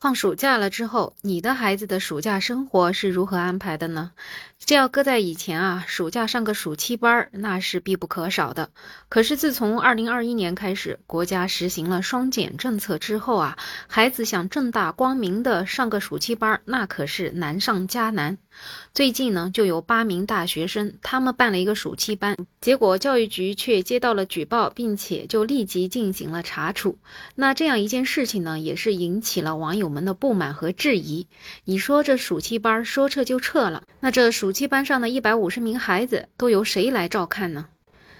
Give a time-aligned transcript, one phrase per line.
[0.00, 4.12] 放暑假了之后，你的孩子的暑假生活是如何安排的呢？
[4.64, 8.70] 这要搁在以前啊，暑假上个暑期班那是必不可少的。
[9.08, 13.58] 可是自从二零二一年开始，国家实行了双减政策之后啊，
[13.88, 18.38] 孩子想正大光明的上个暑期班那可是难上加难。
[18.94, 26.98] 最近呢，就有八名大学生，他们办了一个暑期班，结果教育局却接到了举报，并且就立即进行了查处。
[27.34, 29.87] 那这样一件事情呢，也是引起了网友。
[29.88, 31.26] 我们的不满和质疑，
[31.64, 37.68] 你说这暑期班说撤就撤了，那这暑期班上的一百五十名孩子都由谁来照看呢？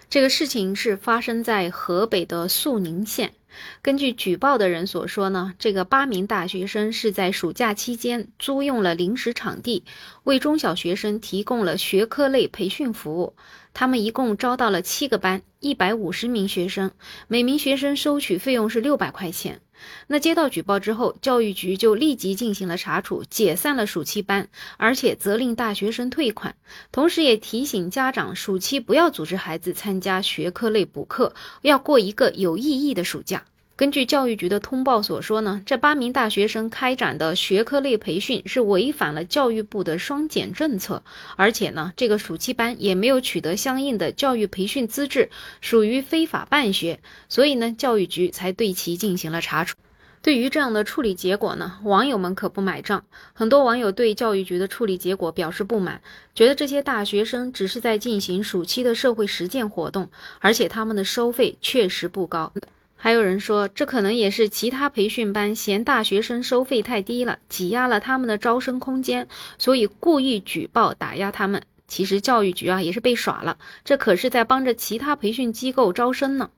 [0.09, 3.35] 这个事情是发生在河北的肃宁县。
[3.83, 9.85] 根据举报的人所说呢，这个八名大学生是在暑假期间租用了临时场地，
[10.25, 13.35] 为中小学生提供了学科类培训服务。
[13.75, 16.91] 他们一共招到了七个班，一百五十名学生，
[17.27, 19.61] 每名学生收取费用是六百块钱。
[20.07, 26.55] 那接到举报之后，教育局就立即进行了查处，解散了暑期班，而且责令大学生退款，
[26.93, 33.45] 同时也提醒家长，暑期不要组织孩子参加学科类补课，要过一个有意义的暑假。
[33.79, 41.05] 根据教育局的通报所说呢，这八名大学生开展的学科类培训是违反了教育部的双减政策，
[41.37, 46.99] 而且呢，这个暑期班也没有取得相应的教育培训资质，属于非法办学，
[47.29, 49.77] 所以呢，教育局才对其进行了查处。
[50.23, 56.01] 对于这样的处理结果呢，网友们可不买账，很多网友对教育局的处理结果表示不满，
[56.35, 62.53] 觉得这些大学生只是在进行暑期的社会实践活动，而且他们的收费确实不高。
[63.01, 71.63] 还有人说，这可能也是其他培训班嫌大学生收费太低了，挤压了他们的招生空间，所以故意举报打压他们。
[71.87, 76.51] 其实教育局啊也是被耍了，这可是在帮着其他培训机构招生呢。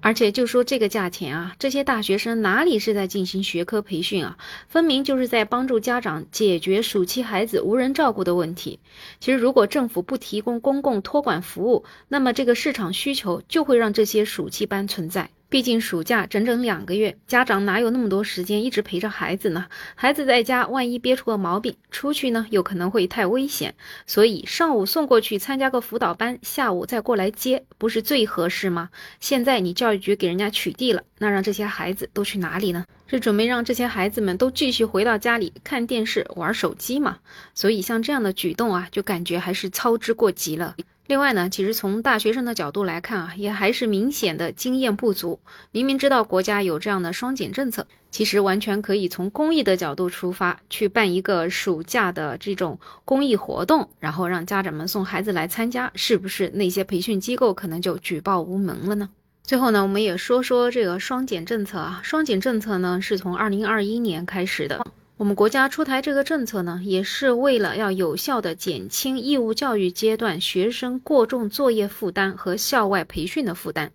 [0.00, 8.80] 而且就说这个价钱啊，这些大学生哪里是在进行学科培训啊，分明就是在帮助家长解决暑期孩子无人照顾的问题。
[9.20, 15.30] 其实如果政府不提供公共托管服务，那么这个市场需求就会让这些暑期班存在。
[15.52, 19.66] 毕竟暑假整整两个月，家长哪有那么多时间一直陪着孩子呢？
[19.94, 23.74] 孩子在家万一憋出个毛病，出去呢又可能会太危险。
[24.06, 28.88] 所以上午送过去参加个辅导班，下午再过来接，不是最合适吗？
[29.20, 32.86] 现在你教育局给人家取缔了，那让这些孩子都去哪里呢？
[33.06, 37.18] 是准备让这些孩子们都继续回到家里看电视、玩手机吗？
[37.52, 40.74] 所以像这样的举动啊，就感觉还是操之过急了。
[41.08, 45.40] 另外呢，其实从大学生的角度来看啊，也还是明显的经验不足。
[45.72, 59.10] 明明知道国家有这样的双减政策，其实完全可以从公益的角度出发，去办一个暑假的这种公益活动，然后让家长们送孩子来参加，是不是那些培训机构可能就举报无门了呢？
[59.42, 64.86] 最后呢，我们也说说这个双减政策啊，双减政策呢是从二零二一年开始的。
[65.22, 73.92] 我们国家出台这个政策呢，也是为了要有效的减轻义务教育阶段学生过重作业负担和校外培训的负担。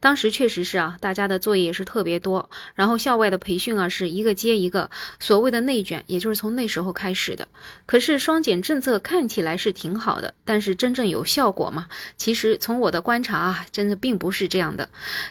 [0.00, 7.46] 当时确实是啊，大家的作业也是特别多，然后校外的培训啊是一个接一个，所谓的内卷，也就是从那时候开始的。
[7.84, 11.88] 可是双减政策看起来是挺好的，但是真正有效果吗？
[12.16, 14.88] 其实从我的观察啊，真的并不是这样的。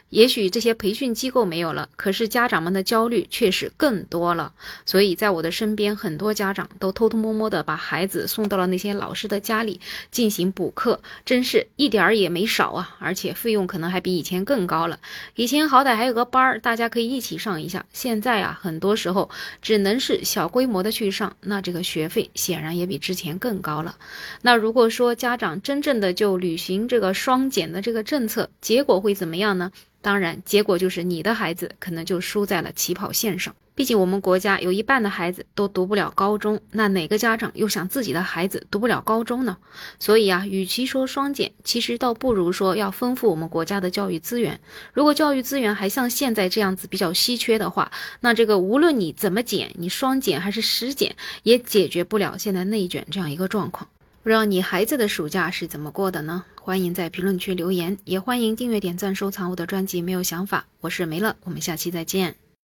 [0.10, 4.54] 也许这些培训机构没有了，可是家长们的焦虑确实更多了。
[4.86, 5.39] 所以在我。
[5.40, 9.80] 我的身边很多家长都偷偷摸摸的把孩子送到了那些老师的家里
[10.12, 12.98] 进行补课，真是一点儿也没少啊！
[13.00, 15.00] 而且费用可能还比以前更高了。
[15.36, 19.30] 以前好歹还有个班儿，大家可以一起上一下，现在啊，很多时候
[19.62, 23.96] 只能是小规模的去上，那这个学费显然也比之前更高了。
[24.42, 29.72] 那如果说家长真正的就履行这个双减的这个政策，结果会怎么样呢？
[30.02, 33.56] 当然，结果就是你的孩子可能就输在了起跑线上。
[33.80, 39.56] 毕竟我们国家有一半的孩子都读不了高中，那哪个家长又想自己的孩子读不了高中呢？
[40.00, 44.60] 所以啊，与其说双减，其实倒不如说要丰富我们国家的教育资源。
[44.92, 47.90] 如果教育资源还像现在这样子比较稀缺的话，
[48.20, 53.88] 那这个无论你怎么减，你双减还是实减，也解决不了现在内卷这样一个状况。
[54.22, 56.44] 不知道你孩子的暑假是怎么过的呢？
[56.62, 60.02] 欢迎在评论区留言，也欢迎订阅、点赞、收藏我的专辑。
[60.02, 62.49] 没有想法，我是梅乐，我们下期再见。